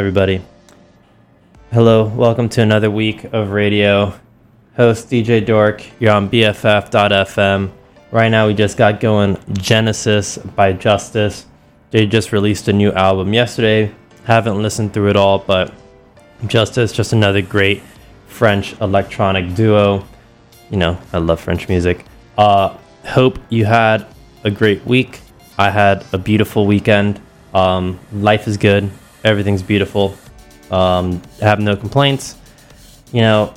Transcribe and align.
Everybody? 0.00 0.40
Hello, 1.72 2.06
welcome 2.06 2.48
to 2.48 2.62
another 2.62 2.90
week 2.90 3.24
of 3.34 3.50
radio. 3.50 4.18
Host 4.74 5.10
DJ 5.10 5.44
Dork, 5.44 5.84
you're 6.00 6.14
on 6.14 6.30
BFF.fm. 6.30 7.70
Right 8.10 8.28
now, 8.30 8.46
we 8.46 8.54
just 8.54 8.78
got 8.78 8.98
going 8.98 9.36
Genesis 9.52 10.38
by 10.38 10.72
Justice. 10.72 11.44
They 11.90 12.06
just 12.06 12.32
released 12.32 12.66
a 12.68 12.72
new 12.72 12.92
album 12.92 13.34
yesterday. 13.34 13.94
Haven't 14.24 14.62
listened 14.62 14.94
through 14.94 15.10
it 15.10 15.16
all, 15.16 15.38
but 15.38 15.70
Justice, 16.46 16.92
just 16.92 17.12
another 17.12 17.42
great 17.42 17.82
French 18.26 18.80
electronic 18.80 19.54
duo. 19.54 20.06
You 20.70 20.78
know, 20.78 20.98
I 21.12 21.18
love 21.18 21.40
French 21.40 21.68
music. 21.68 22.06
Uh, 22.38 22.74
hope 23.04 23.38
you 23.50 23.66
had 23.66 24.06
a 24.44 24.50
great 24.50 24.82
week. 24.86 25.20
I 25.58 25.68
had 25.68 26.06
a 26.14 26.16
beautiful 26.16 26.66
weekend. 26.66 27.20
Um, 27.52 28.00
life 28.14 28.48
is 28.48 28.56
good. 28.56 28.90
Everything's 29.24 29.62
beautiful. 29.62 30.14
Um, 30.70 31.20
have 31.40 31.60
no 31.60 31.76
complaints. 31.76 32.36
You 33.12 33.22
know, 33.22 33.54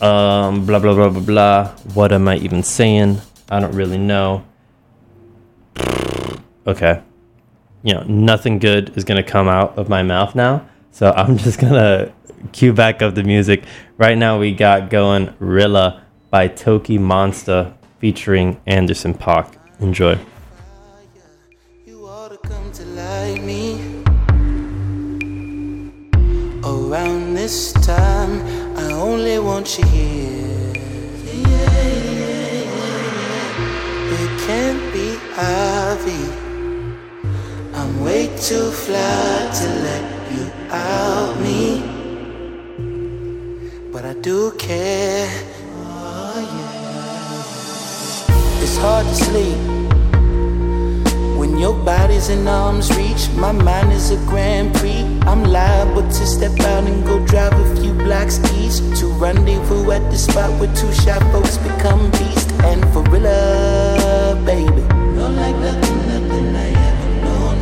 um, 0.00 0.66
blah, 0.66 0.78
blah, 0.78 0.94
blah, 0.94 1.08
blah, 1.08 1.20
blah. 1.20 1.68
What 1.94 2.12
am 2.12 2.28
I 2.28 2.36
even 2.36 2.62
saying? 2.62 3.20
I 3.50 3.60
don't 3.60 3.74
really 3.74 3.98
know. 3.98 4.44
Okay. 6.66 7.02
You 7.82 7.94
know, 7.94 8.02
nothing 8.04 8.58
good 8.58 8.96
is 8.96 9.04
going 9.04 9.22
to 9.22 9.28
come 9.28 9.48
out 9.48 9.78
of 9.78 9.88
my 9.88 10.02
mouth 10.02 10.34
now. 10.34 10.66
So 10.92 11.10
I'm 11.16 11.36
just 11.36 11.58
going 11.58 11.74
to 11.74 12.12
cue 12.52 12.72
back 12.72 13.02
up 13.02 13.14
the 13.14 13.24
music. 13.24 13.64
Right 13.96 14.16
now, 14.16 14.38
we 14.38 14.52
got 14.52 14.90
going 14.90 15.28
Realla 15.40 16.00
by 16.30 16.48
TOKiMONSTA 16.48 17.74
featuring 17.98 18.60
Anderson 18.66 19.14
Paak. 19.14 19.56
Enjoy. 19.80 20.18
This 27.42 27.72
time, 27.72 28.34
I 28.76 28.92
only 28.92 29.38
want 29.38 29.78
you 29.78 29.86
here. 29.86 30.72
It 34.20 34.30
can't 34.46 34.84
be 34.92 35.08
Ivy. 35.38 36.24
I'm 37.78 37.92
way 38.04 38.26
too 38.48 38.70
fly 38.84 39.32
to 39.58 39.66
let 39.86 40.04
you 40.34 40.44
out 40.68 41.40
me. 41.40 41.64
But 43.90 44.04
I 44.04 44.14
do 44.28 44.50
care. 44.58 45.30
Oh, 45.76 46.44
it's 48.62 48.76
hard 48.76 49.06
to 49.06 49.14
sleep. 49.14 49.69
Your 51.60 51.74
body's 51.74 52.30
in 52.30 52.48
arm's 52.48 52.88
reach, 52.96 53.28
my 53.36 53.52
mind 53.52 53.92
is 53.92 54.10
a 54.12 54.16
Grand 54.24 54.74
Prix. 54.76 55.04
I'm 55.28 55.44
liable 55.44 56.08
to 56.08 56.26
step 56.26 56.58
out 56.60 56.84
and 56.84 57.04
go 57.04 57.22
drive 57.26 57.52
a 57.52 57.76
few 57.76 57.92
blocks 57.92 58.38
east 58.54 58.82
to 58.96 59.08
rendezvous 59.20 59.90
at 59.90 60.10
the 60.10 60.16
spot 60.16 60.58
where 60.58 60.74
two 60.74 60.90
shy 60.94 61.18
folks 61.32 61.58
become 61.58 62.10
beast. 62.12 62.50
And 62.64 62.80
for 62.94 63.02
real, 63.12 63.26
uh, 63.26 64.36
baby, 64.46 64.80
you're 65.12 65.28
like 65.28 65.54
nothing, 65.56 65.98
nothing 66.08 66.56
I 66.56 66.70
ever 66.88 67.10
known. 67.24 67.56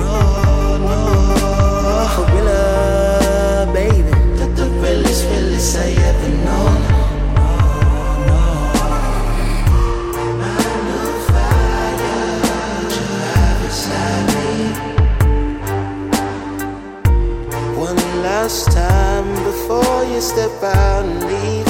No, 0.00 0.78
no, 0.86 2.08
for 2.16 2.24
real, 2.32 2.48
uh, 2.48 3.72
baby, 3.74 4.08
you're 4.38 4.54
the 4.56 4.70
realest, 4.80 5.22
realest 5.28 5.76
I 5.76 5.90
ever 6.08 6.23
Last 18.44 18.72
time 18.72 19.28
before 19.42 20.04
you 20.04 20.20
step 20.20 20.62
out 20.62 21.06
and 21.06 21.20
leave. 21.30 21.66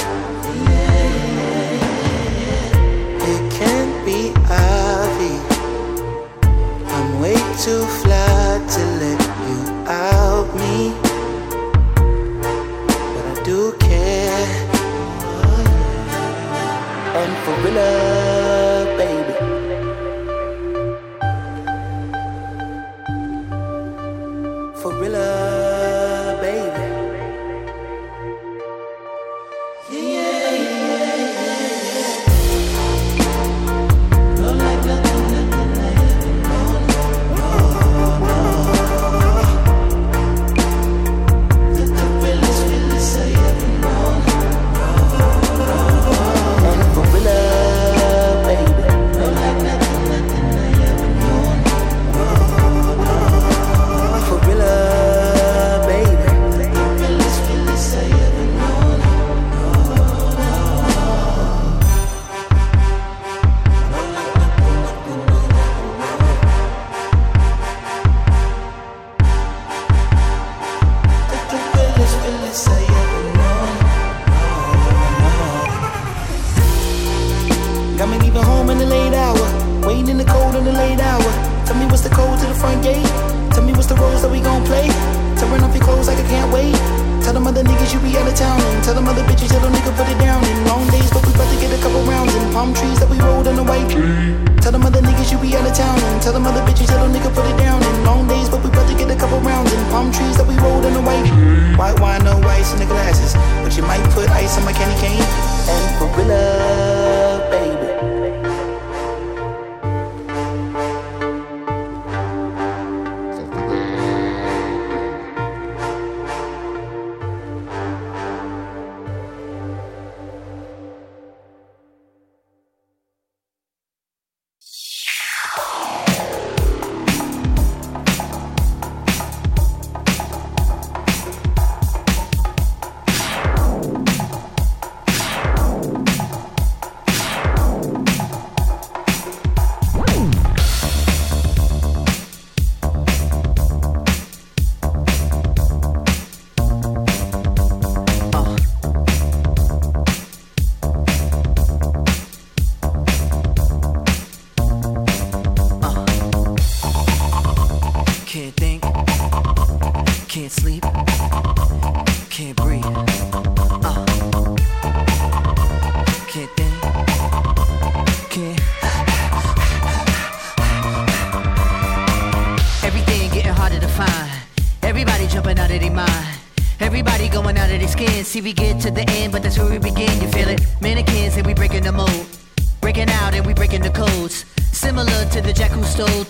It 3.31 3.43
can't 3.53 4.05
be 4.05 4.32
Ivy. 4.50 5.37
I'm 6.94 7.21
way 7.21 7.38
too 7.62 7.85
fly 8.03 8.59
to 8.75 8.82
let 9.03 9.21
you 9.47 9.59
out 9.87 10.49
me. 10.62 10.93
But 13.15 13.25
I 13.31 13.43
do 13.44 13.73
care. 13.79 14.47
And 17.20 17.32
for 17.44 17.55
real, 17.62 18.24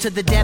to 0.04 0.10
the 0.10 0.22
dead. 0.22 0.43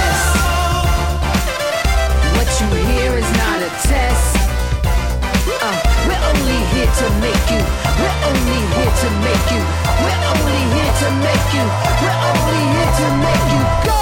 not 3.61 3.67
a 3.67 3.87
test. 3.87 4.35
Uh, 5.45 5.77
we're 6.07 6.23
only 6.29 6.59
here 6.73 6.89
to 6.89 7.07
make 7.21 7.45
you. 7.51 7.61
We're 7.99 8.17
only 8.25 8.59
here 8.73 8.93
to 9.01 9.09
make 9.21 9.47
you. 9.53 9.61
We're 10.01 10.21
only 10.31 10.61
here 10.73 10.93
to 11.01 11.07
make 11.21 11.47
you. 11.53 11.65
We're 12.01 12.19
only 12.29 12.61
here 12.73 12.91
to 12.99 13.07
make 13.21 13.45
you 13.53 13.61
go. 13.85 14.00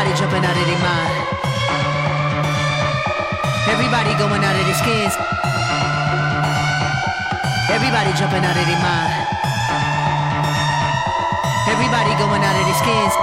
Everybody 0.00 0.18
jumping 0.18 0.44
out 0.48 0.56
of 0.56 0.64
their 0.64 0.80
mind. 0.80 1.12
Everybody 3.68 4.16
going 4.16 4.42
out 4.42 4.56
of 4.56 4.64
their 4.64 4.80
skins. 4.80 5.12
Everybody 7.68 8.10
jumping 8.16 8.40
out 8.40 8.56
of 8.56 8.64
their 8.64 8.80
mind. 8.80 9.12
Everybody 11.68 12.16
going 12.16 12.40
out 12.40 12.56
of 12.56 12.64
their 12.64 12.80
skins. 12.80 13.14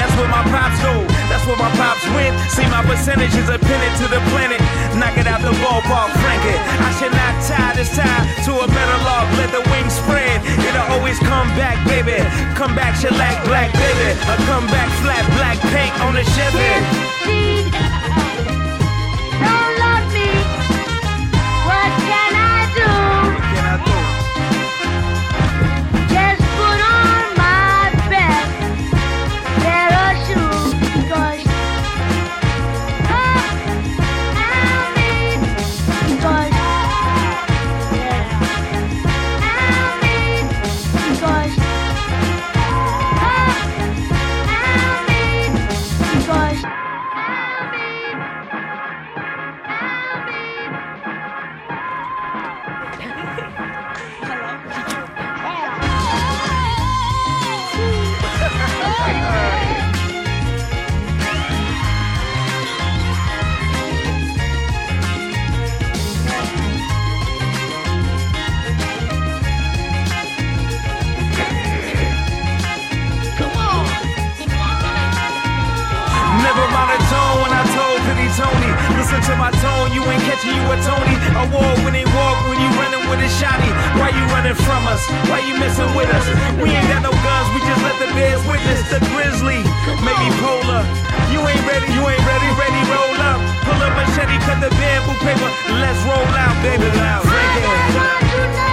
That's 0.00 0.16
where 0.16 0.32
my 0.32 0.40
pops 0.48 0.80
go. 0.80 1.04
That's 1.28 1.44
where 1.44 1.60
my 1.60 1.68
pops 1.76 2.00
went. 2.16 2.32
See 2.48 2.64
my 2.72 2.80
percentages 2.88 3.52
are 3.52 3.60
pinned 3.60 3.96
to 4.00 4.08
the 4.08 4.20
planet. 4.32 4.56
Knock 4.96 5.20
it 5.20 5.28
out 5.28 5.44
the 5.44 5.52
ballpark, 5.60 6.08
frank 6.24 6.40
it. 6.48 6.56
I 6.56 6.90
should 6.96 7.12
not 7.12 7.36
tie 7.44 7.76
this 7.76 7.92
tie 7.92 8.24
to 8.48 8.64
a 8.64 8.66
metal 8.66 9.00
log. 9.04 9.28
Let 9.36 9.52
the 9.52 9.60
wings 9.68 9.92
spread. 9.92 10.40
It'll 10.64 10.88
always 10.96 11.20
come 11.20 11.52
back, 11.60 11.76
baby. 11.84 12.16
Come 12.56 12.72
back, 12.74 12.96
shellac, 12.96 13.44
black, 13.44 13.68
baby. 13.76 14.16
A 14.24 14.36
come 14.48 14.64
back, 14.72 14.88
flat, 15.04 15.24
black 15.36 15.60
paint 15.68 15.92
on 16.00 16.16
the 16.16 16.24
Chevy. 16.32 18.29
You 79.94 80.02
ain't 80.06 80.22
catching 80.24 80.54
you 80.54 80.64
a 80.70 80.76
Tony. 80.82 81.14
Award 81.40 81.80
they 82.00 82.06
walk 82.16 82.38
when 82.48 82.56
you 82.56 82.70
running 82.80 83.04
with 83.10 83.20
a 83.20 83.30
shotty. 83.36 83.70
Why 83.98 84.08
you 84.14 84.24
running 84.32 84.56
from 84.56 84.82
us? 84.88 85.02
Why 85.28 85.44
you 85.44 85.54
messing 85.58 85.90
with 85.92 86.08
us? 86.08 86.26
We 86.56 86.70
ain't 86.72 86.88
got 86.88 87.02
no 87.04 87.12
guns, 87.12 87.48
we 87.52 87.60
just 87.60 87.82
let 87.84 87.96
the 88.00 88.08
bears 88.16 88.40
witness 88.48 88.80
the 88.88 89.00
grizzly. 89.12 89.60
Maybe 90.00 90.26
polar. 90.40 90.82
You 91.28 91.44
ain't 91.44 91.64
ready, 91.68 91.88
you 91.92 92.02
ain't 92.06 92.24
ready, 92.24 92.48
ready, 92.56 92.80
roll 92.88 93.18
up. 93.20 93.38
Pull 93.66 93.80
up 93.84 93.92
machete, 93.98 94.38
cut 94.48 94.58
the 94.64 94.70
bamboo 94.80 95.14
paper. 95.20 95.50
Let's 95.76 96.00
roll 96.08 96.32
out, 96.40 96.56
baby. 96.64 96.88
Loud, 96.96 97.24
I 97.26 97.44
just 97.52 98.69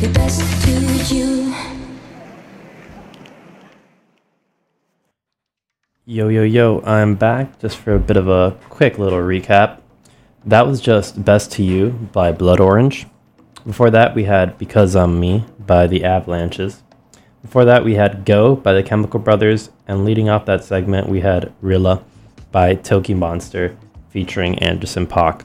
the 0.00 0.08
best 0.08 0.40
to 0.64 1.14
you. 1.14 1.54
Yo, 6.06 6.28
yo, 6.28 6.42
yo, 6.42 6.80
I'm 6.86 7.16
back 7.16 7.58
just 7.58 7.76
for 7.76 7.94
a 7.94 7.98
bit 7.98 8.16
of 8.16 8.26
a 8.26 8.56
quick 8.70 8.98
little 8.98 9.18
recap. 9.18 9.82
That 10.42 10.66
was 10.66 10.80
just 10.80 11.22
Best 11.22 11.52
to 11.52 11.62
You 11.62 11.90
by 12.12 12.32
Blood 12.32 12.60
Orange. 12.60 13.06
Before 13.66 13.90
that, 13.90 14.14
we 14.14 14.24
had 14.24 14.56
Because 14.56 14.96
I'm 14.96 15.20
Me 15.20 15.44
by 15.58 15.86
The 15.86 16.02
Avalanches. 16.02 16.82
Before 17.42 17.66
that, 17.66 17.84
we 17.84 17.96
had 17.96 18.24
Go 18.24 18.56
by 18.56 18.72
The 18.72 18.82
Chemical 18.82 19.20
Brothers. 19.20 19.68
And 19.86 20.06
leading 20.06 20.30
off 20.30 20.46
that 20.46 20.64
segment, 20.64 21.10
we 21.10 21.20
had 21.20 21.52
Realla 21.62 22.02
by 22.50 22.74
TOKiMONSTA 22.74 23.76
featuring 24.08 24.58
Anderson 24.60 25.06
Paak. 25.06 25.42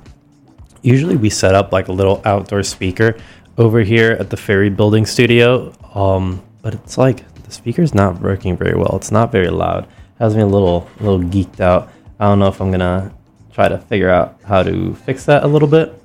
Usually, 0.81 1.17
we 1.17 1.29
set 1.29 1.55
up 1.55 1.73
like 1.73 1.89
a 1.89 1.91
little 1.91 2.21
outdoor 2.23 2.63
speaker 2.63 3.17
over 3.57 3.81
here 3.81 4.11
at 4.11 4.29
the 4.29 4.37
Ferry 4.37 4.69
Building 4.69 5.05
studio, 5.05 5.73
um, 5.93 6.41
but 6.61 6.73
it's 6.73 6.97
like 6.97 7.23
the 7.43 7.51
speaker's 7.51 7.93
not 7.93 8.21
working 8.21 8.57
very 8.57 8.75
well. 8.75 8.95
It's 8.95 9.11
not 9.11 9.31
very 9.31 9.49
loud 9.49 9.87
has 10.19 10.35
me 10.35 10.41
a 10.41 10.47
little 10.47 10.89
a 10.99 11.03
little 11.03 11.19
geeked 11.19 11.59
out. 11.59 11.89
I 12.19 12.25
don't 12.25 12.39
know 12.39 12.47
if 12.47 12.61
I'm 12.61 12.71
gonna 12.71 13.13
try 13.53 13.67
to 13.67 13.77
figure 13.77 14.09
out 14.09 14.39
how 14.45 14.63
to 14.63 14.95
fix 14.95 15.25
that 15.25 15.43
a 15.43 15.47
little 15.47 15.67
bit. 15.67 16.01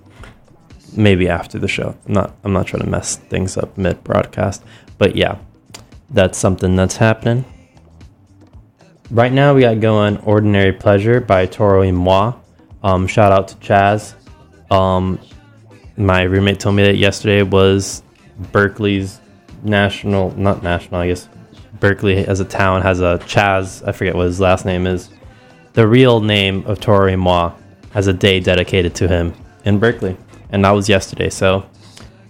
Maybe 0.96 1.28
after 1.28 1.58
the 1.58 1.68
show. 1.68 1.96
I'm 2.06 2.12
not 2.12 2.34
I'm 2.44 2.52
not 2.52 2.66
trying 2.66 2.82
to 2.82 2.88
mess 2.88 3.16
things 3.16 3.56
up 3.56 3.76
mid 3.78 4.02
broadcast. 4.04 4.64
But 4.98 5.16
yeah, 5.16 5.38
that's 6.10 6.38
something 6.38 6.76
that's 6.76 6.96
happening. 6.96 7.44
Right 9.10 9.32
now 9.32 9.54
we 9.54 9.62
got 9.62 9.80
going 9.80 10.18
Ordinary 10.18 10.72
Pleasure 10.72 11.20
by 11.20 11.46
Toro 11.46 11.80
y 11.80 11.90
Moi. 11.90 12.32
Um, 12.82 13.06
shout 13.06 13.32
out 13.32 13.48
to 13.48 13.56
Chaz. 13.56 14.14
Um, 14.72 15.18
my 16.06 16.22
roommate 16.22 16.60
told 16.60 16.76
me 16.76 16.82
that 16.84 16.96
yesterday 16.96 17.42
was 17.42 18.02
Berkeley's 18.52 19.20
national 19.62 20.30
not 20.36 20.62
national, 20.62 21.00
I 21.00 21.08
guess 21.08 21.28
Berkeley 21.78 22.26
as 22.26 22.40
a 22.40 22.44
town 22.44 22.82
has 22.82 23.00
a 23.00 23.18
Chaz, 23.24 23.86
I 23.86 23.92
forget 23.92 24.14
what 24.14 24.26
his 24.26 24.40
last 24.40 24.64
name 24.64 24.86
is. 24.86 25.10
The 25.72 25.86
real 25.86 26.20
name 26.20 26.64
of 26.66 26.80
Toro 26.80 27.08
y 27.08 27.16
Moi 27.16 27.52
has 27.92 28.06
a 28.06 28.12
day 28.12 28.40
dedicated 28.40 28.94
to 28.96 29.08
him 29.08 29.34
in 29.64 29.78
Berkeley. 29.78 30.16
And 30.50 30.64
that 30.64 30.72
was 30.72 30.88
yesterday, 30.88 31.30
so 31.30 31.64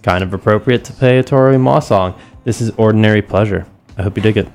kind 0.03 0.23
of 0.23 0.33
appropriate 0.33 0.83
to 0.85 0.93
play 0.93 1.19
a 1.19 1.23
Toro 1.23 1.51
y 1.51 1.57
Moi 1.57 1.79
song. 1.79 2.19
This 2.43 2.61
is 2.61 2.71
Ordinary 2.71 3.21
Pleasure. 3.21 3.65
I 3.97 4.03
hope 4.03 4.15
you 4.17 4.23
dig 4.23 4.37
it. 4.37 4.47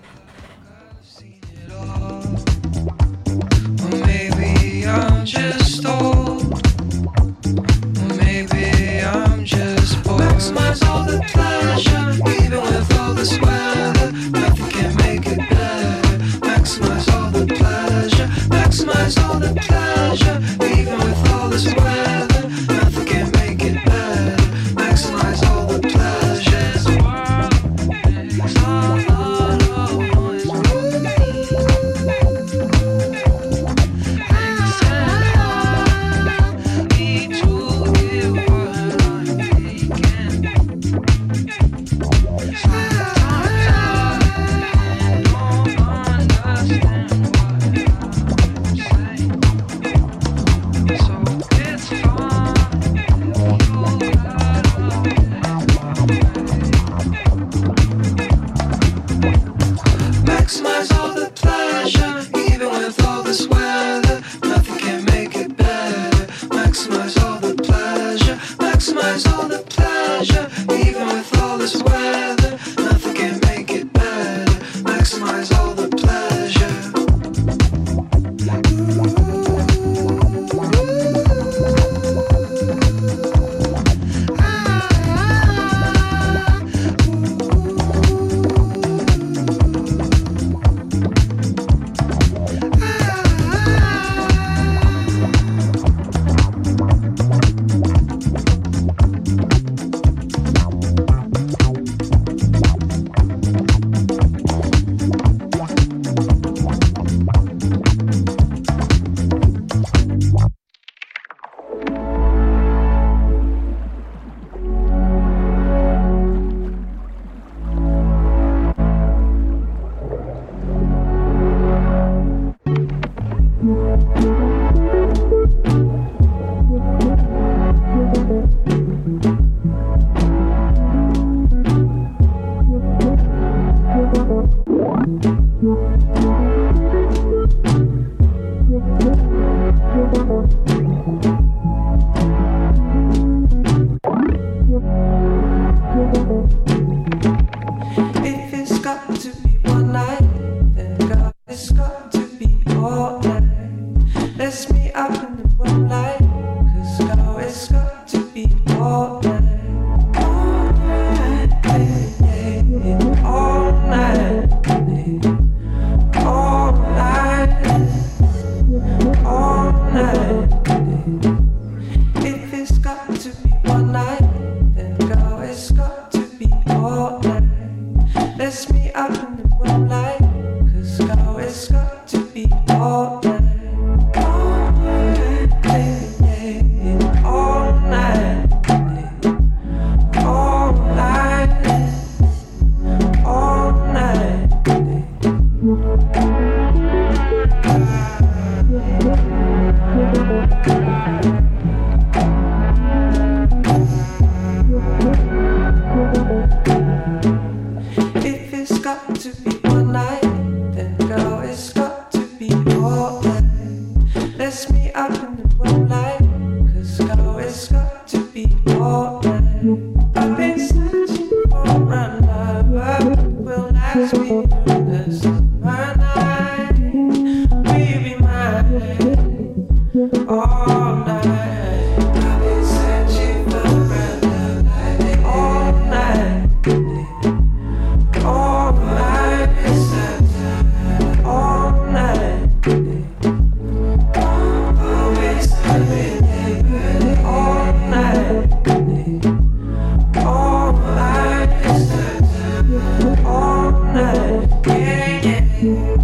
Yeah, 254.66 255.44
yeah. 255.62 255.95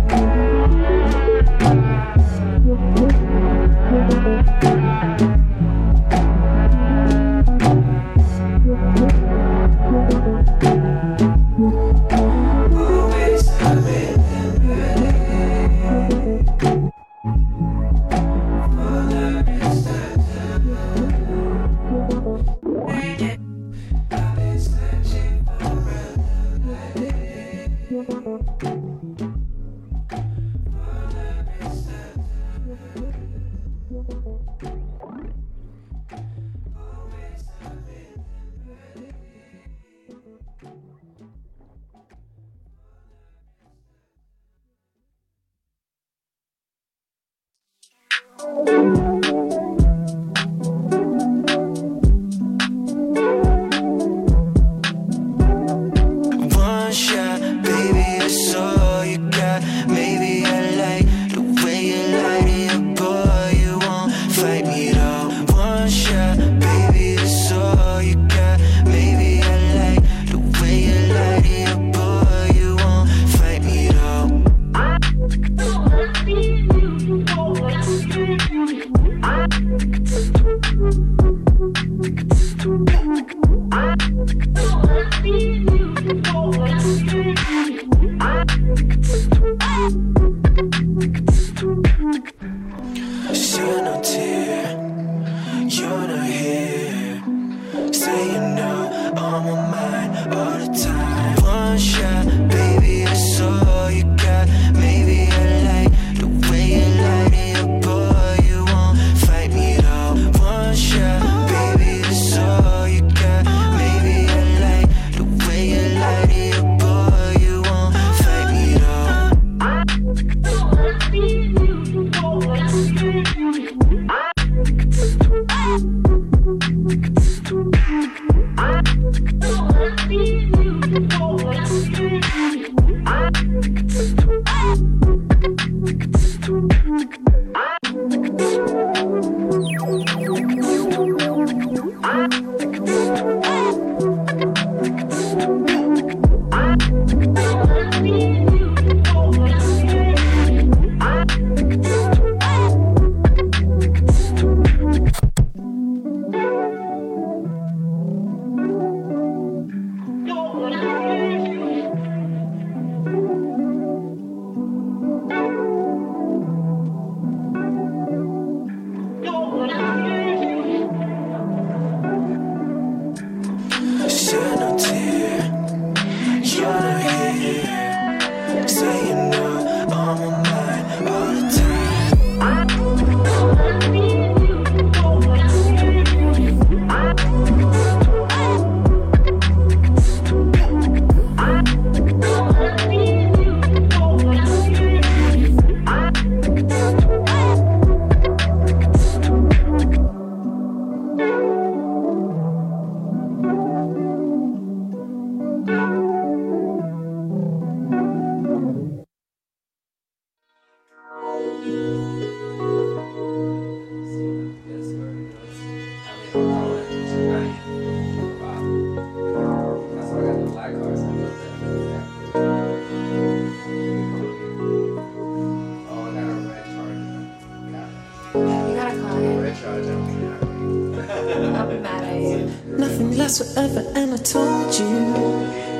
Lasts 233.32 233.54
forever, 233.54 233.80
and 233.94 234.12
I 234.12 234.16
told 234.18 234.74
you 234.78 234.90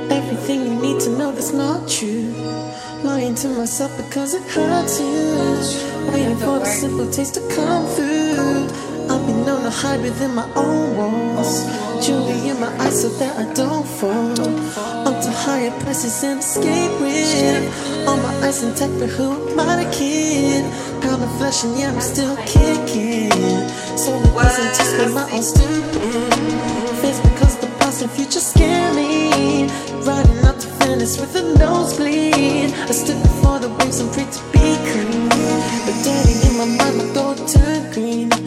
everything 0.09 0.63
you 0.63 0.81
need 0.81 0.99
to 1.01 1.09
know 1.11 1.31
that's 1.31 1.53
not 1.53 1.87
true. 1.87 2.33
Lying 3.03 3.35
to 3.35 3.47
myself 3.49 3.95
because 3.97 4.33
it 4.33 4.41
hurts 4.49 4.99
you. 4.99 6.11
Waiting 6.11 6.37
for 6.37 6.57
the 6.57 6.65
simple 6.65 7.11
taste 7.11 7.35
to 7.35 7.41
come 7.53 7.85
through. 7.95 8.65
I've 9.07 9.27
been 9.27 9.45
known 9.45 9.61
to 9.63 9.69
hide 9.69 10.01
within 10.01 10.33
my 10.33 10.51
own 10.55 10.97
walls. 10.97 11.63
Jewelry 12.03 12.49
in 12.49 12.59
my 12.59 12.73
eyes 12.79 13.01
so 13.03 13.09
that 13.19 13.37
I 13.37 13.53
don't 13.53 13.85
fall. 13.85 14.31
Up 15.07 15.21
to 15.21 15.29
higher 15.29 15.71
places 15.81 16.23
and 16.23 16.39
escape 16.39 16.99
with. 17.01 18.07
All 18.07 18.17
my 18.17 18.33
eyes 18.47 18.63
intact, 18.63 18.97
but 18.99 19.09
who 19.09 19.49
am 19.51 19.59
I 19.59 19.83
the 19.83 19.91
kid? 19.91 20.63
Pound 21.03 21.21
of 21.21 21.37
flesh 21.37 21.63
and 21.65 21.77
yeah, 21.77 21.91
I'm 21.91 22.01
still 22.01 22.35
kicking. 22.47 23.29
So 23.95 24.09
it 24.17 24.33
wasn't 24.33 24.73
just 24.75 25.13
my 25.13 25.29
own 25.31 25.43
stupid. 25.43 26.82
Face 27.03 27.19
because 27.19 27.57
the 27.57 27.67
past 27.79 28.01
and 28.01 28.09
future 28.09 28.39
scare 28.39 28.93
me. 28.93 29.67
Riding 30.07 30.45
up 30.45 30.57
to 30.57 30.67
Venice 30.79 31.19
with 31.19 31.35
a 31.35 31.43
nosebleed. 31.59 32.71
I 32.71 32.93
stood 32.93 33.21
before 33.21 33.59
the 33.59 33.67
waves 33.67 33.99
and 33.99 34.09
prayed 34.13 34.31
to 34.31 34.41
be 34.53 34.67
clean. 34.87 35.27
But 35.85 35.97
daddy, 36.05 36.35
in 36.47 36.53
my 36.57 36.65
mind, 36.79 36.97
my 36.99 37.13
door 37.13 37.35
turned 37.45 37.93
green. 37.93 38.42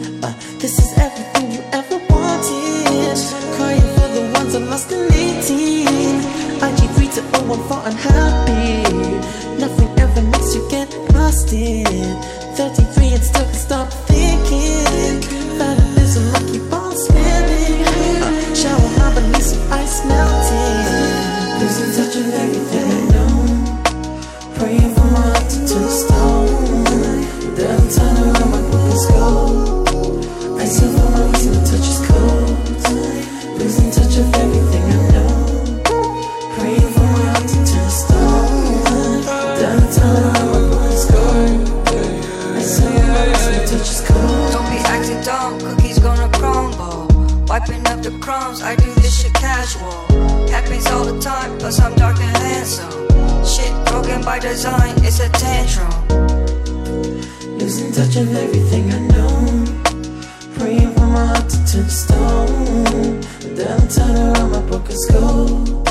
Turn 63.97 64.15
around, 64.15 64.51
my 64.51 64.61
pocket's 64.69 65.05
cold. 65.11 65.87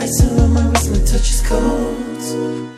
I 0.00 0.06
surround 0.06 0.54
my 0.54 0.68
wrist, 0.70 0.90
my 0.90 0.98
touch 0.98 1.30
is 1.30 1.42
cold. 1.46 2.77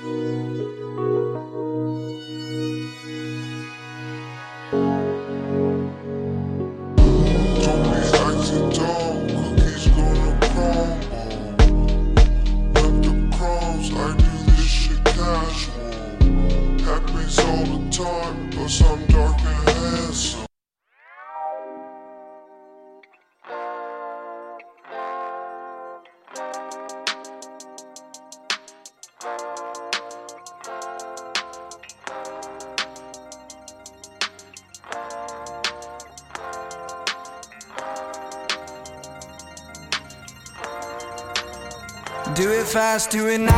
doing 43.11 43.50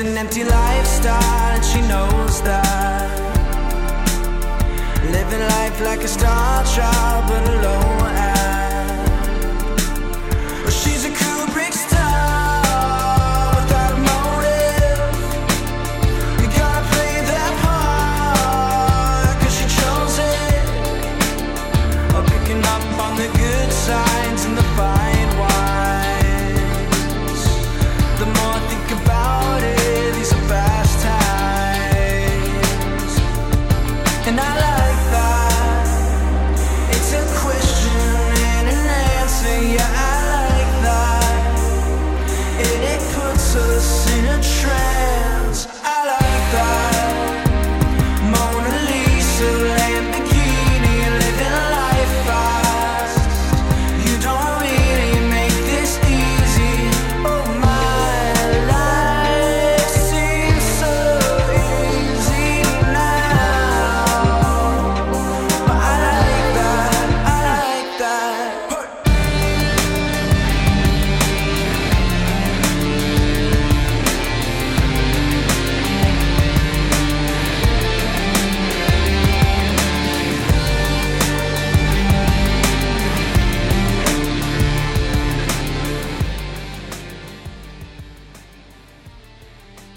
An 0.00 0.16
empty 0.16 0.44
lifestyle, 0.44 1.54
and 1.56 1.64
she 1.64 1.80
knows 1.80 2.40
that. 2.42 3.18
Living 5.10 5.40
life 5.40 5.80
like 5.80 6.04
a 6.04 6.08
star 6.08 6.64
child, 6.64 7.26
but 7.26 7.48
alone. 7.48 8.37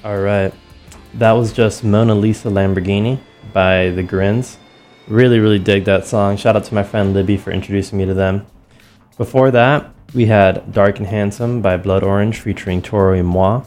All 0.03 0.17
right. 0.17 0.51
That 1.15 1.33
was 1.33 1.53
just 1.53 1.83
Mona 1.83 2.15
Lisa 2.15 2.47
Lamborghini 2.47 3.19
by 3.53 3.91
The 3.91 4.01
Grinns. 4.01 4.57
Really, 5.07 5.37
really 5.37 5.59
dig 5.59 5.85
that 5.85 6.07
song. 6.07 6.37
Shout 6.37 6.55
out 6.55 6.63
to 6.63 6.73
my 6.73 6.81
friend 6.81 7.13
Libby 7.13 7.37
for 7.37 7.51
introducing 7.51 7.99
me 7.99 8.05
to 8.05 8.15
them. 8.15 8.47
Before 9.17 9.51
that, 9.51 9.93
we 10.15 10.25
had 10.25 10.71
Dark 10.71 10.97
and 10.97 11.05
Handsome 11.05 11.61
by 11.61 11.77
Blood 11.77 12.01
Orange 12.01 12.39
featuring 12.39 12.81
Toro 12.81 13.13
and 13.13 13.27
Moi. 13.27 13.63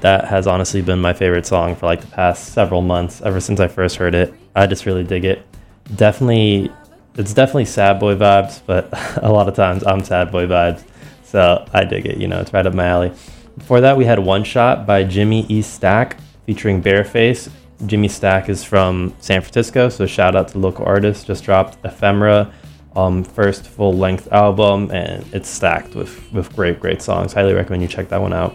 That 0.00 0.24
has 0.24 0.48
honestly 0.48 0.82
been 0.82 1.00
my 1.00 1.12
favorite 1.12 1.46
song 1.46 1.76
for 1.76 1.86
like 1.86 2.00
the 2.00 2.08
past 2.08 2.52
several 2.52 2.82
months, 2.82 3.22
ever 3.22 3.38
since 3.38 3.60
I 3.60 3.68
first 3.68 3.96
heard 3.96 4.16
it. 4.16 4.34
I 4.56 4.66
just 4.66 4.84
really 4.84 5.04
dig 5.04 5.24
it. 5.24 5.46
Definitely, 5.94 6.72
it's 7.14 7.32
definitely 7.32 7.66
sad 7.66 8.00
boy 8.00 8.16
vibes, 8.16 8.60
but 8.66 8.88
a 9.22 9.30
lot 9.30 9.46
of 9.46 9.54
times 9.54 9.84
I'm 9.86 10.02
sad 10.02 10.32
boy 10.32 10.46
vibes. 10.48 10.82
So 11.22 11.64
I 11.72 11.84
dig 11.84 12.04
it, 12.06 12.16
you 12.18 12.26
know, 12.26 12.40
it's 12.40 12.52
right 12.52 12.66
up 12.66 12.74
my 12.74 12.86
alley. 12.86 13.12
Before 13.56 13.80
that, 13.80 13.96
we 13.96 14.04
had 14.04 14.18
One 14.18 14.44
Shot 14.44 14.86
by 14.86 15.02
Jimmy 15.04 15.46
E. 15.48 15.62
Stack 15.62 16.18
featuring 16.44 16.82
Bearface. 16.82 17.50
Jim-E 17.84 18.08
Stack 18.08 18.48
is 18.48 18.64
from 18.64 19.14
San 19.20 19.42
Francisco, 19.42 19.88
so 19.88 20.06
shout 20.06 20.34
out 20.34 20.48
to 20.48 20.58
local 20.58 20.86
artists. 20.86 21.24
Just 21.24 21.44
dropped 21.44 21.76
Ephemera, 21.84 22.52
um, 22.94 23.22
first 23.22 23.66
full 23.66 23.92
length 23.92 24.32
album, 24.32 24.90
and 24.90 25.26
it's 25.34 25.48
stacked 25.48 25.94
with, 25.94 26.32
with 26.32 26.54
great, 26.56 26.80
great 26.80 27.02
songs. 27.02 27.34
Highly 27.34 27.52
recommend 27.52 27.82
you 27.82 27.88
check 27.88 28.08
that 28.08 28.20
one 28.20 28.32
out. 28.32 28.54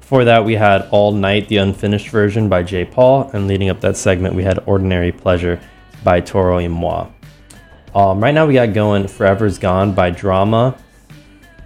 Before 0.00 0.24
that, 0.24 0.44
we 0.44 0.54
had 0.54 0.88
All 0.92 1.12
Night, 1.12 1.48
the 1.48 1.58
unfinished 1.58 2.08
version 2.08 2.48
by 2.48 2.62
Jai 2.62 2.84
Paul, 2.84 3.28
and 3.34 3.46
leading 3.46 3.68
up 3.68 3.80
that 3.80 3.96
segment, 3.96 4.34
we 4.34 4.44
had 4.44 4.60
Ordinary 4.66 5.12
Pleasure 5.12 5.60
by 6.04 6.20
Toro 6.20 6.56
y 6.56 6.68
Moi. 6.68 7.06
Um, 7.94 8.22
right 8.22 8.32
now, 8.32 8.46
we 8.46 8.54
got 8.54 8.72
going 8.72 9.08
Forever's 9.08 9.58
Gone 9.58 9.94
by 9.94 10.10
Drama. 10.10 10.78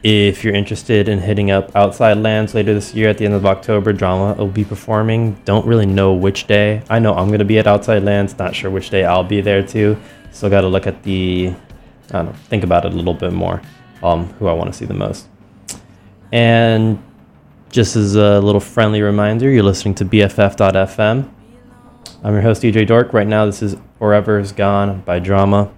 If 0.03 0.45
you're 0.45 0.55
interested 0.55 1.11
in 1.11 1.19
hitting 1.19 1.51
up 1.51 1.77
Outside 1.77 2.17
Lands 2.17 2.55
later 2.55 2.73
this 2.73 2.95
year 2.95 3.11
at 3.11 3.19
the 3.19 3.27
end 3.27 3.35
of 3.35 3.45
October, 3.45 3.93
Drama 3.93 4.33
will 4.33 4.49
be 4.49 4.65
performing. 4.65 5.35
Don't 5.45 5.67
really 5.67 5.85
know 5.85 6.15
which 6.15 6.47
day. 6.47 6.83
I 6.89 6.99
know 6.99 7.13
I'm 7.15 7.27
going 7.27 7.41
to 7.41 7.45
be 7.45 7.59
at 7.59 7.67
Outside 7.67 8.03
Lands, 8.03 8.39
not 8.39 8.55
sure 8.55 8.71
which 8.71 8.89
day 8.89 9.05
I'll 9.05 9.25
be 9.25 9.43
there 9.43 9.63
too. 9.63 9.99
Still 10.33 10.49
got 10.49 10.63
to 10.63 10.69
look 10.69 10.87
at 10.87 11.03
the, 11.03 11.53
I 12.09 12.13
don't 12.13 12.27
know, 12.27 12.33
think 12.33 12.65
about 12.65 12.87
it 12.87 12.93
a 12.95 12.97
little 12.97 13.13
bit 13.13 13.35
more, 13.35 13.61
um, 14.03 14.27
who 14.35 14.47
I 14.47 14.55
want 14.55 14.73
to 14.73 14.79
see 14.79 14.87
the 14.87 14.95
most. 14.95 15.29
And 16.33 17.03
just 17.69 17.95
as 17.95 18.17
a 18.17 18.41
little 18.41 18.61
friendly 18.61 19.03
reminder, 19.03 19.51
you're 19.51 19.63
listening 19.63 19.95
to 19.97 20.07
BFF.FM. 20.07 21.31
I'm 22.25 22.33
your 22.33 22.43
host, 22.43 22.63
DJ 22.63 22.87
Dork. 22.87 23.13
Right 23.13 23.27
now, 23.27 23.45
this 23.45 23.61
is 23.61 23.77
Forever's 23.99 24.53
Gone 24.53 25.03
by 25.03 25.19
Drama. 25.19 25.71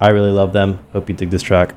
I 0.00 0.10
really 0.10 0.30
love 0.30 0.52
them. 0.52 0.78
Hope 0.92 1.08
you 1.08 1.14
dig 1.16 1.30
this 1.30 1.42
track. 1.42 1.74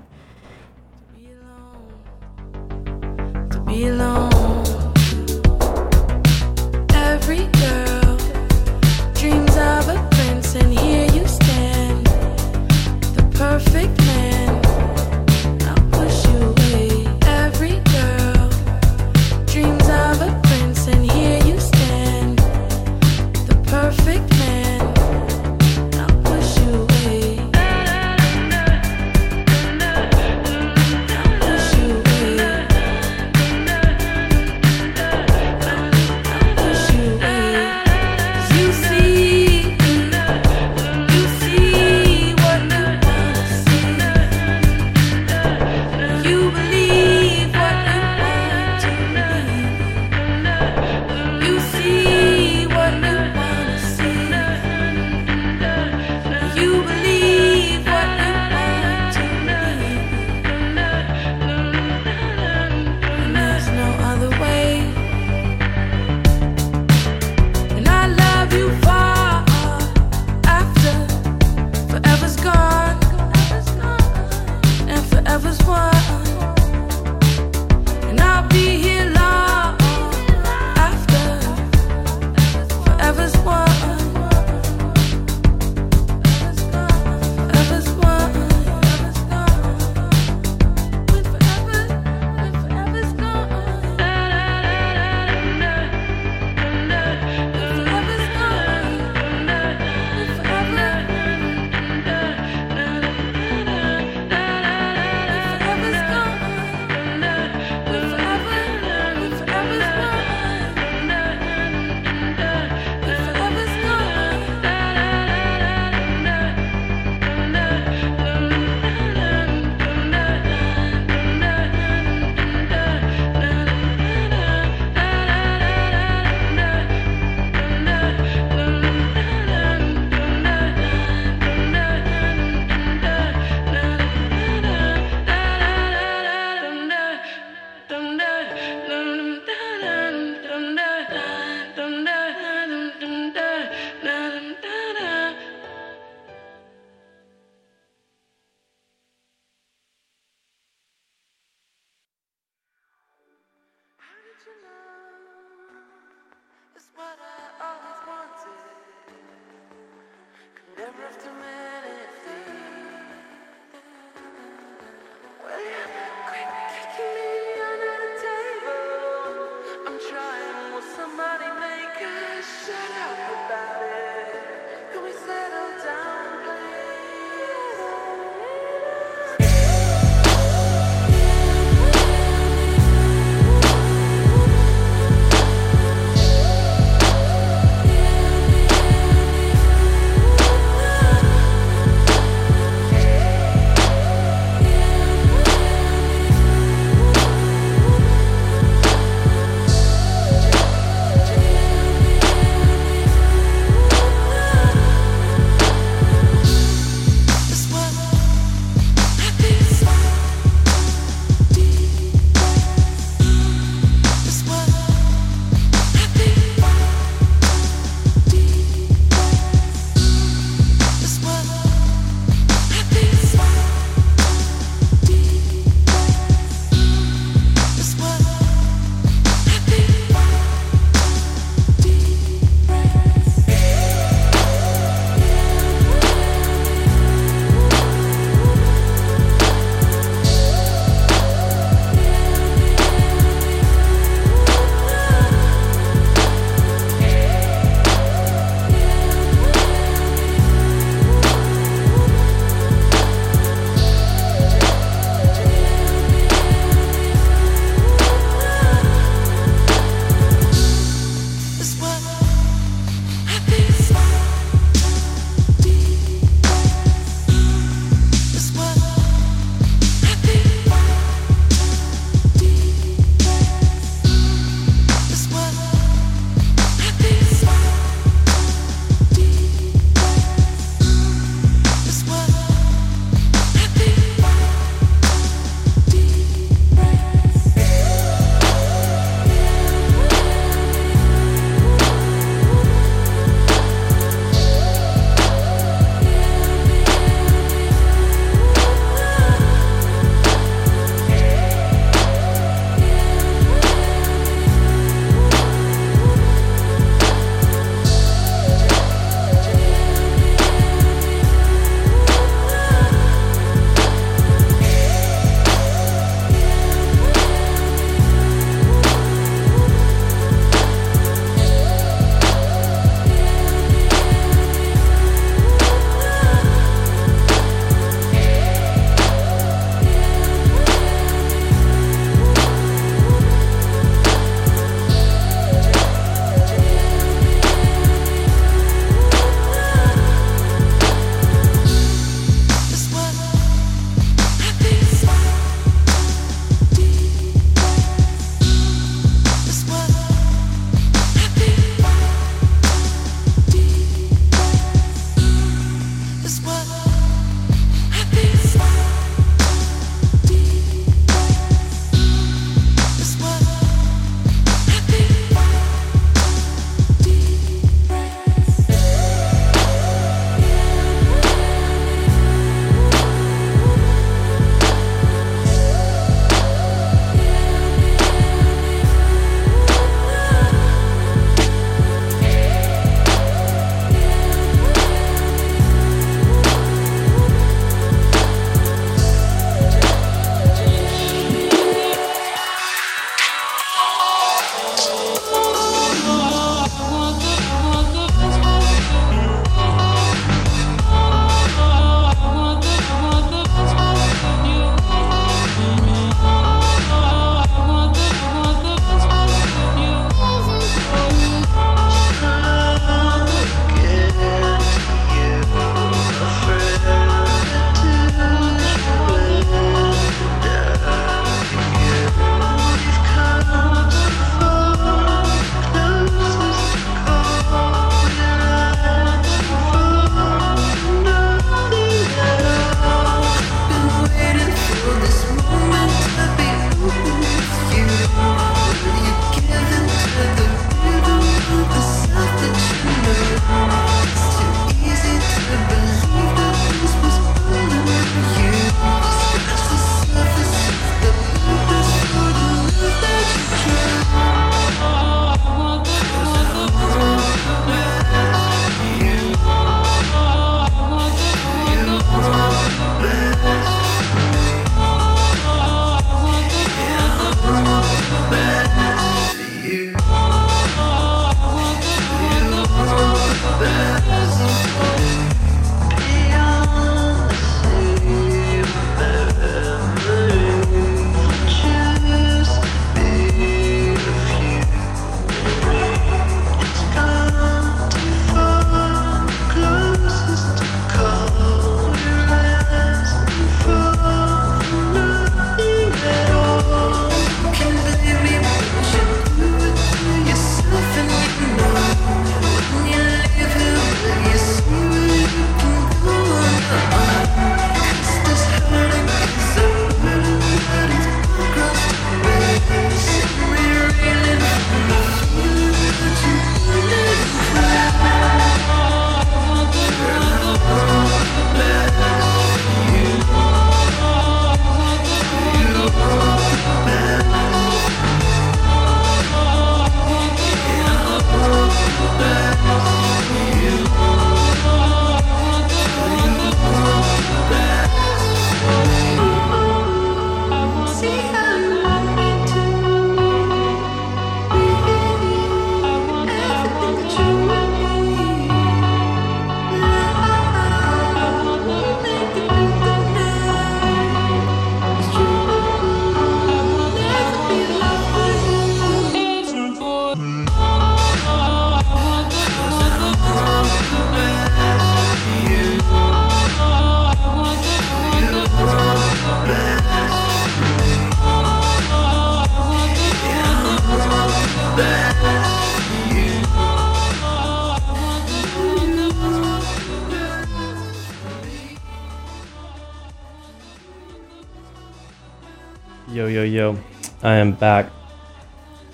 Yo, 586.10 586.26
yo, 586.26 586.42
yo. 586.42 586.78
I 587.22 587.34
am 587.34 587.52
back. 587.52 587.92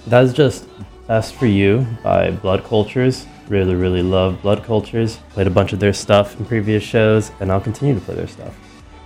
That 0.08 0.24
is 0.24 0.34
just 0.34 0.68
Best 1.06 1.36
for 1.36 1.46
You 1.46 1.86
by 2.04 2.32
Blood 2.32 2.64
Cultures. 2.64 3.28
Really, 3.48 3.76
really 3.76 4.02
love 4.02 4.42
Blood 4.42 4.64
Cultures. 4.64 5.20
Played 5.30 5.46
a 5.46 5.52
bunch 5.52 5.74
of 5.74 5.80
their 5.80 5.94
stuff 5.94 6.40
in 6.40 6.46
previous 6.48 6.82
shows, 6.82 7.32
and 7.40 7.52
I'll 7.52 7.62
continue 7.62 7.94
to 7.94 8.02
play 8.02 8.16
their 8.16 8.28
stuff. 8.28 8.58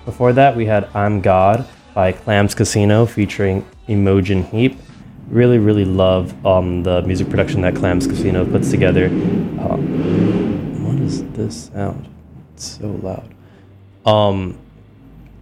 Before 0.06 0.32
that, 0.32 0.56
we 0.56 0.66
had 0.66 0.86
I'm 0.96 1.20
God 1.20 1.68
by 1.94 2.14
Clams 2.14 2.56
Casino 2.56 3.06
featuring 3.06 3.68
Imogen 3.90 4.44
Heap. 4.44 4.78
Really, 5.28 5.58
really 5.58 5.84
love 5.84 6.34
um, 6.46 6.84
the 6.84 7.02
music 7.02 7.30
production 7.30 7.60
that 7.64 7.76
Clams 7.76 8.08
Casino 8.08 8.46
puts 8.46 8.72
together. 8.72 9.08
Um, 9.08 10.86
what 10.86 10.96
is 11.02 11.26
this 11.32 11.66
sound? 11.74 12.08
It's 12.54 12.78
so 12.78 12.88
loud. 12.88 13.34
Um, 14.06 14.58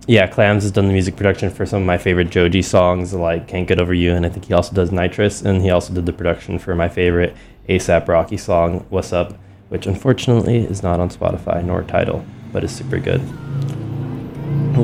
yeah, 0.08 0.28
Clams 0.28 0.64
has 0.64 0.72
done 0.72 0.88
the 0.88 0.93
music 0.93 1.16
production 1.16 1.49
for 1.49 1.66
some 1.66 1.82
of 1.82 1.88
my 1.88 1.97
favorite 1.97 2.30
Joji 2.30 2.62
songs, 2.62 3.14
like 3.14 3.47
Can't 3.47 3.68
Get 3.68 3.80
Over 3.80 3.93
You, 3.93 4.14
and 4.14 4.26
I 4.26 4.30
think 4.30 4.45
he 4.45 4.53
also 4.53 4.74
does 4.74 4.91
Nitrous, 4.91 5.41
and 5.41 5.62
he 5.62 5.72
also 5.72 5.93
did 5.93 6.06
the 6.06 6.14
production 6.14 6.60
for 6.60 6.76
my 6.76 6.88
favorite 6.88 7.36
ASAP 7.68 8.08
Rocky 8.08 8.38
song, 8.38 8.86
What's 8.89 9.12
Up, 9.12 9.34
which 9.70 9.88
unfortunately 9.88 10.58
is 10.58 10.84
not 10.84 10.99
on 10.99 11.10
Spotify 11.10 11.64
nor 11.64 11.84
Tidal, 11.84 12.24
but 12.53 12.64
is 12.64 12.72
super 12.76 12.99
good. 12.99 13.22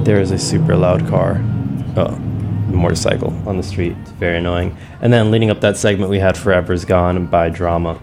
There 0.05 0.19
is 0.19 0.31
a 0.31 0.39
super 0.39 0.75
loud 0.75 1.07
car, 1.07 1.39
oh, 1.97 2.17
motorcycle 2.71 3.31
on 3.47 3.57
the 3.57 3.63
street. 3.63 3.95
It's 4.01 4.11
very 4.11 4.39
annoying. 4.39 4.75
And 5.01 5.13
then 5.13 5.29
leading 5.29 5.51
up 5.51 5.61
that 5.61 5.77
segment, 5.77 6.09
we 6.09 6.17
had 6.17 6.35
Forever's 6.35 6.85
Gone 6.85 7.27
by 7.27 7.49
Drama. 7.49 8.01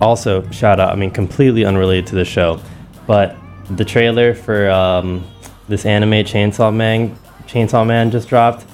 Also, 0.00 0.48
shout 0.50 0.78
out, 0.78 0.92
I 0.92 0.94
mean, 0.94 1.10
completely 1.10 1.64
unrelated 1.64 2.06
to 2.08 2.14
the 2.14 2.24
show, 2.24 2.60
but 3.06 3.34
the 3.70 3.84
trailer 3.84 4.34
for 4.34 4.70
um, 4.70 5.26
this 5.68 5.86
anime 5.86 6.24
Chainsaw 6.24 6.74
Man, 6.74 7.16
Chainsaw 7.46 7.86
Man 7.86 8.10
just 8.10 8.28
dropped. 8.28 8.64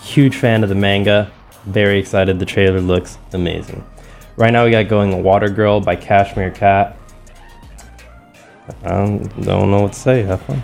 Huge 0.00 0.36
fan 0.36 0.62
of 0.62 0.68
the 0.68 0.74
manga. 0.74 1.30
Very 1.64 1.98
excited. 1.98 2.38
The 2.38 2.44
trailer 2.44 2.80
looks 2.80 3.18
amazing. 3.32 3.84
Right 4.36 4.52
now 4.52 4.64
we 4.64 4.70
got 4.70 4.88
going 4.88 5.22
Water 5.22 5.48
Girl 5.48 5.80
by 5.80 5.96
Cashmere 5.96 6.50
Cat. 6.50 6.98
I 8.82 8.88
don't, 8.88 9.38
know 9.38 9.82
what 9.82 9.92
to 9.92 9.98
say. 9.98 10.22
Have 10.22 10.42
fun. 10.42 10.62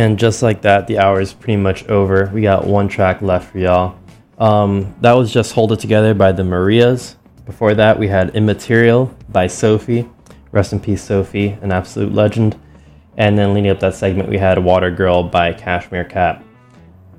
And 0.00 0.18
just 0.18 0.42
like 0.42 0.62
that, 0.62 0.86
the 0.86 0.98
hour 0.98 1.20
is 1.20 1.34
pretty 1.34 1.58
much 1.58 1.86
over. 1.90 2.30
We 2.32 2.40
got 2.40 2.66
one 2.66 2.88
track 2.88 3.20
left 3.20 3.52
for 3.52 3.58
y'all. 3.58 3.98
Um, 4.38 4.94
that 5.02 5.12
was 5.12 5.30
just 5.30 5.52
Hold 5.52 5.72
It 5.72 5.80
Together 5.80 6.14
by 6.14 6.32
the 6.32 6.42
Marias. 6.42 7.16
Before 7.44 7.74
that, 7.74 7.98
we 7.98 8.08
had 8.08 8.34
Immaterial 8.34 9.14
by 9.28 9.46
Sophie. 9.46 10.08
Rest 10.52 10.72
in 10.72 10.80
peace, 10.80 11.04
Sophie, 11.04 11.50
an 11.60 11.70
absolute 11.70 12.14
legend. 12.14 12.58
And 13.18 13.36
then 13.36 13.52
leading 13.52 13.70
up 13.70 13.80
that 13.80 13.94
segment, 13.94 14.30
we 14.30 14.38
had 14.38 14.58
Water 14.64 14.90
Girl 14.90 15.22
by 15.22 15.52
Cashmere 15.52 16.06
Cat. 16.06 16.42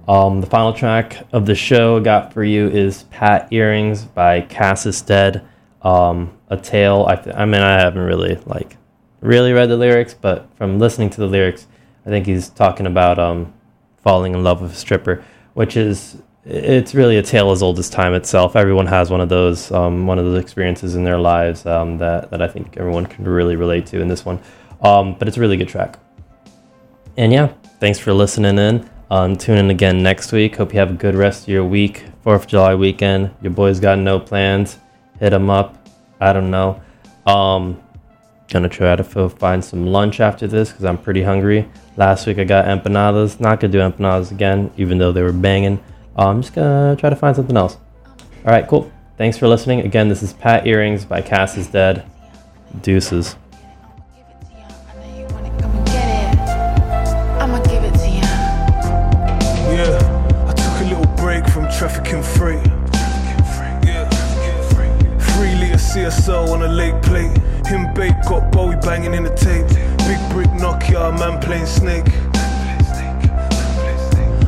Um, 0.07 0.41
the 0.41 0.47
final 0.47 0.73
track 0.73 1.23
of 1.31 1.45
the 1.45 1.53
show 1.53 1.97
I 1.97 1.99
got 1.99 2.33
for 2.33 2.43
you 2.43 2.67
is 2.67 3.03
Pat 3.11 3.47
Earrings 3.53 4.05
by 4.05 4.41
CASisDEAD. 4.41 5.45
Um, 5.83 6.35
a 6.47 6.57
tale. 6.57 7.05
I, 7.07 7.15
th- 7.15 7.35
I 7.35 7.45
mean, 7.45 7.61
I 7.61 7.79
haven't 7.79 8.01
really 8.01 8.39
like 8.47 8.77
really 9.19 9.53
read 9.53 9.69
the 9.69 9.77
lyrics, 9.77 10.15
but 10.15 10.49
from 10.57 10.79
listening 10.79 11.11
to 11.11 11.19
the 11.19 11.27
lyrics, 11.27 11.67
I 12.05 12.09
think 12.09 12.25
he's 12.25 12.49
talking 12.49 12.87
about 12.87 13.19
um, 13.19 13.53
falling 13.97 14.33
in 14.33 14.43
love 14.43 14.61
with 14.61 14.71
a 14.71 14.75
stripper, 14.75 15.23
which 15.53 15.77
is 15.77 16.21
it's 16.43 16.95
really 16.95 17.17
a 17.17 17.21
tale 17.23 17.51
as 17.51 17.61
old 17.61 17.77
as 17.77 17.89
time 17.89 18.13
itself. 18.13 18.55
Everyone 18.55 18.87
has 18.87 19.11
one 19.11 19.21
of 19.21 19.29
those 19.29 19.71
um, 19.71 20.07
one 20.07 20.17
of 20.17 20.25
those 20.25 20.41
experiences 20.41 20.95
in 20.95 21.03
their 21.03 21.19
lives 21.19 21.65
um, 21.65 21.97
that 21.99 22.31
that 22.31 22.41
I 22.41 22.47
think 22.47 22.77
everyone 22.77 23.05
can 23.05 23.25
really 23.25 23.55
relate 23.55 23.85
to 23.87 24.01
in 24.01 24.07
this 24.07 24.25
one. 24.25 24.39
Um, 24.81 25.15
but 25.19 25.27
it's 25.27 25.37
a 25.37 25.39
really 25.39 25.57
good 25.57 25.69
track. 25.69 25.99
And 27.17 27.31
yeah, 27.31 27.53
thanks 27.79 27.99
for 27.99 28.13
listening 28.13 28.57
in. 28.57 28.89
Um, 29.11 29.35
tune 29.35 29.57
in 29.57 29.69
again 29.69 30.01
next 30.01 30.31
week. 30.31 30.55
Hope 30.55 30.73
you 30.73 30.79
have 30.79 30.91
a 30.91 30.95
good 30.95 31.15
rest 31.15 31.43
of 31.43 31.49
your 31.49 31.65
week. 31.65 32.05
Fourth 32.23 32.43
of 32.43 32.47
July 32.47 32.73
weekend. 32.75 33.31
Your 33.41 33.51
boys 33.51 33.79
got 33.79 33.99
no 33.99 34.19
plans. 34.19 34.79
Hit 35.19 35.31
them 35.31 35.49
up. 35.49 35.87
I 36.19 36.33
don't 36.33 36.49
know. 36.49 36.81
Um, 37.25 37.81
gonna 38.51 38.69
try 38.69 38.95
to 38.95 39.03
f- 39.03 39.33
find 39.39 39.63
some 39.63 39.87
lunch 39.87 40.19
after 40.19 40.45
this 40.45 40.69
because 40.69 40.85
I'm 40.85 40.97
pretty 40.97 41.23
hungry. 41.23 41.67
Last 41.97 42.27
week 42.27 42.37
I 42.37 42.43
got 42.43 42.65
empanadas. 42.65 43.39
Not 43.39 43.59
gonna 43.59 43.71
do 43.71 43.79
empanadas 43.79 44.31
again, 44.31 44.69
even 44.77 44.97
though 44.99 45.11
they 45.11 45.23
were 45.23 45.31
banging. 45.31 45.79
Uh, 46.17 46.27
I'm 46.27 46.41
just 46.41 46.53
gonna 46.53 46.95
try 46.97 47.09
to 47.09 47.15
find 47.15 47.35
something 47.35 47.57
else. 47.57 47.77
All 48.45 48.51
right, 48.51 48.67
cool. 48.67 48.91
Thanks 49.17 49.37
for 49.37 49.47
listening. 49.47 49.81
Again, 49.81 50.09
this 50.09 50.21
is 50.21 50.33
Pat 50.33 50.67
Earrings 50.67 51.05
by 51.05 51.21
CASisDEAD. 51.21 52.03
Deuces. 52.81 53.35
Yeah, 59.73 59.97
I 60.47 60.53
took 60.53 60.81
a 60.81 60.89
little 60.89 61.15
break 61.15 61.47
from 61.49 61.63
trafficking 61.71 62.21
freight. 62.23 62.65
Yeah. 63.85 64.07
Litre 65.59 65.77
CSO 65.77 66.49
on 66.53 66.63
a 66.63 66.67
lake 66.67 67.01
plate. 67.01 67.31
Him 67.71 67.93
bait 67.93 68.13
got 68.27 68.51
Bowie 68.51 68.75
banging 68.75 69.13
in 69.13 69.23
the 69.23 69.33
tape. 69.33 69.65
Big 69.99 70.19
brick 70.29 70.49
Nokia, 70.59 71.17
man 71.17 71.39
playing 71.39 71.65
snake. 71.65 72.03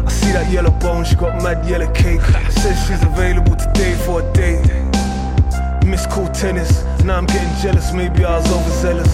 I 0.05 0.09
see 0.09 0.33
that 0.33 0.51
yellow 0.51 0.71
bone, 0.71 1.05
she 1.05 1.15
got 1.15 1.41
mad 1.41 1.65
yellow 1.65 1.89
cake. 1.93 2.19
Says 2.51 2.77
she's 2.85 3.01
available 3.01 3.55
today 3.55 3.93
for 4.05 4.19
a 4.19 4.33
date. 4.33 4.65
Miss 5.85 6.05
cool 6.07 6.27
tennis, 6.27 6.83
now 7.05 7.15
I'm 7.15 7.25
getting 7.25 7.55
jealous, 7.61 7.93
maybe 7.93 8.25
I 8.25 8.39
was 8.39 8.51
overzealous. 8.51 9.13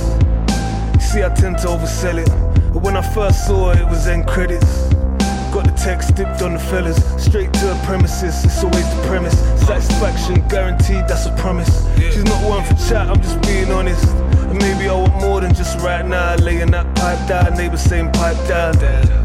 See, 1.00 1.24
I 1.24 1.30
tend 1.30 1.60
to 1.60 1.68
oversell 1.68 2.18
it. 2.18 2.74
But 2.74 2.82
when 2.82 2.98
I 2.98 3.04
first 3.14 3.46
saw 3.46 3.74
it, 3.74 3.78
it 3.78 3.88
was 3.88 4.08
end 4.08 4.28
credits. 4.28 4.90
Got 5.52 5.66
the 5.66 5.72
text 5.72 6.16
dipped 6.16 6.44
on 6.44 6.54
the 6.54 6.60
fellas, 6.60 6.98
straight 7.18 7.52
to 7.54 7.74
her 7.74 7.86
premises. 7.86 8.46
It's 8.46 8.64
always 8.64 8.88
the 8.96 9.02
premise. 9.08 9.38
Satisfaction 9.66 10.48
guaranteed, 10.48 11.08
that's 11.08 11.26
a 11.26 11.36
promise. 11.38 11.88
She's 11.98 12.24
not 12.24 12.48
one 12.48 12.64
for 12.64 12.76
chat, 12.88 13.10
I'm 13.10 13.20
just 13.20 13.42
being 13.42 13.72
honest. 13.72 14.08
And 14.08 14.60
maybe 14.60 14.88
I 14.88 14.94
want 14.94 15.16
more 15.16 15.42
than 15.42 15.54
just 15.56 15.80
right 15.80 16.06
now. 16.06 16.36
Laying 16.36 16.70
that 16.72 16.96
pipe 16.96 17.28
down, 17.28 17.58
neighbors 17.58 17.82
saying 17.82 18.12
pipe 18.12 18.38
down. 18.48 18.78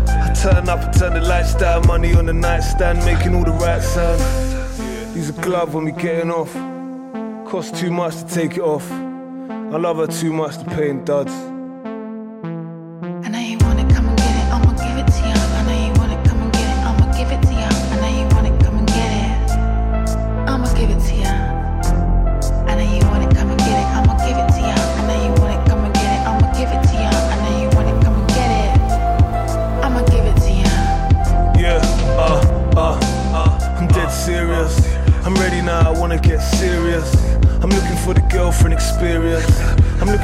I 0.08 0.32
turn 0.32 0.66
up 0.68 0.80
and 0.80 0.94
turn 0.94 1.12
the 1.12 1.20
lights 1.20 1.54
down, 1.54 1.86
money 1.86 2.14
on 2.14 2.24
the 2.24 2.32
nightstand, 2.32 3.04
making 3.04 3.34
all 3.34 3.44
the 3.44 3.52
right 3.52 3.82
sound. 3.82 4.18
Use 5.14 5.28
a 5.28 5.32
glove 5.42 5.74
when 5.74 5.84
we 5.84 5.92
getting 5.92 6.30
off. 6.30 6.52
Cost 7.50 7.76
too 7.76 7.90
much 7.90 8.16
to 8.16 8.26
take 8.26 8.56
it 8.56 8.62
off. 8.62 8.90
I 8.90 9.76
love 9.76 9.98
her 9.98 10.06
too 10.06 10.32
much 10.32 10.56
to 10.56 10.64
pay 10.64 10.88
in 10.88 11.04
duds. 11.04 11.53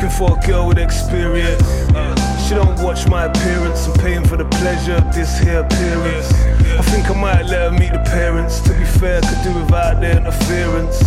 Looking 0.01 0.17
for 0.17 0.39
a 0.39 0.47
girl 0.47 0.67
with 0.67 0.79
experience. 0.79 1.63
Uh, 1.95 2.47
she 2.47 2.55
don't 2.55 2.81
watch 2.81 3.07
my 3.09 3.25
appearance, 3.25 3.87
I'm 3.87 3.95
paying 3.95 4.25
for 4.25 4.37
the 4.39 4.47
pleasure 4.47 4.95
of 4.95 5.15
this 5.15 5.39
here 5.39 5.61
appearance. 5.61 6.33
I 6.79 6.83
think 6.83 7.11
I 7.11 7.21
might 7.21 7.43
let 7.43 7.71
her 7.71 7.79
meet 7.79 7.93
the 7.93 7.99
parents. 7.99 8.61
To 8.61 8.73
be 8.73 8.85
fair, 8.85 9.21
could 9.21 9.43
do 9.43 9.53
without 9.61 10.01
their 10.01 10.17
interference. 10.17 11.03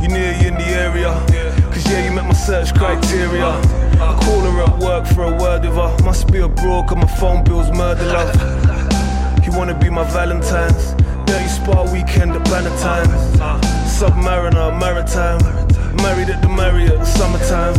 You 0.00 0.08
near 0.08 0.32
you 0.40 0.48
in 0.48 0.54
the 0.54 0.68
area? 0.68 1.12
Cause 1.70 1.90
yeah, 1.90 2.08
you 2.08 2.12
met 2.14 2.24
my 2.24 2.32
search 2.32 2.74
criteria. 2.74 3.48
I 4.00 4.18
call 4.24 4.40
her 4.40 4.62
at 4.62 4.78
work 4.78 5.06
for 5.06 5.24
a 5.24 5.36
word 5.36 5.62
with 5.62 5.74
her. 5.74 5.96
Must 6.02 6.32
be 6.32 6.38
a 6.38 6.48
broke, 6.48 6.92
and 6.92 7.00
my 7.00 7.06
phone 7.06 7.44
bill's 7.44 7.70
murder 7.72 8.04
love. 8.04 9.44
You 9.44 9.52
wanna 9.52 9.78
be 9.78 9.90
my 9.90 10.04
Valentine's? 10.04 10.94
Dirty 11.26 11.48
spa 11.48 11.82
weekend 11.92 12.32
at 12.32 12.42
Bannatyne. 12.46 13.60
Submariner, 13.84 14.78
maritime. 14.80 15.61
Married 15.96 16.30
at 16.30 16.40
the 16.42 16.48
Marriott, 16.48 17.04
summertime. 17.06 17.74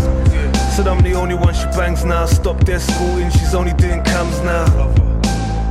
Said 0.75 0.87
I'm 0.87 1.01
the 1.01 1.13
only 1.13 1.35
one 1.35 1.53
she 1.53 1.65
bangs 1.77 2.03
now. 2.03 2.25
Stop 2.25 2.59
their 2.65 2.79
schooling, 2.79 3.29
she's 3.31 3.55
only 3.55 3.73
doing 3.73 4.03
cams 4.03 4.39
now. 4.41 4.65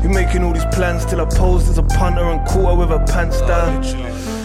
You're 0.03 0.12
making 0.12 0.43
all 0.43 0.53
these 0.53 0.64
plans 0.72 1.05
till 1.05 1.20
I 1.20 1.24
posed 1.26 1.68
as 1.68 1.78
a 1.78 1.82
punter 1.82 2.22
and 2.22 2.47
caught 2.49 2.72
her 2.72 2.76
with 2.76 2.88
her 2.88 3.05
pants 3.07 3.40
down. 3.43 3.82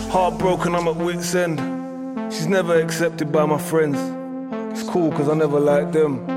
Heartbroken, 0.10 0.76
I'm 0.76 0.88
at 0.88 0.96
wit's 0.96 1.34
end. 1.34 1.60
She's 2.32 2.48
never 2.48 2.80
accepted 2.80 3.32
by 3.32 3.46
my 3.46 3.58
friends. 3.58 3.98
It's 4.72 4.88
cool 4.88 5.12
cause 5.12 5.30
I 5.30 5.34
never 5.34 5.60
liked 5.60 5.94
them. 5.94 6.37